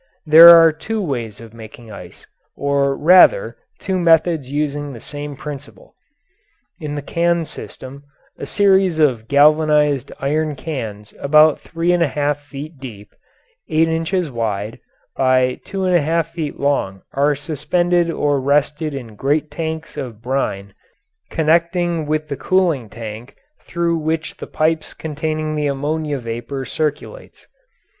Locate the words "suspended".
17.35-18.09